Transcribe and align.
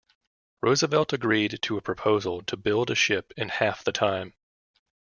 Roosevelt 0.63 1.13
agreed 1.13 1.59
to 1.61 1.77
a 1.77 1.81
proposal 1.81 2.41
to 2.45 2.57
build 2.57 2.89
a 2.89 2.95
ship 2.95 3.33
in 3.37 3.49
half 3.49 3.83
the 3.83 3.91
time. 3.91 4.33